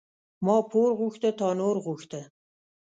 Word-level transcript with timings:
ما 0.45 0.57
پور 0.71 0.89
غوښته 0.99 1.29
تا 1.39 1.47
نور 1.59 1.75
غوښته. 1.85 2.21